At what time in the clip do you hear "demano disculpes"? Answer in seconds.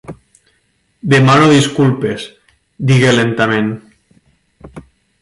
1.11-2.25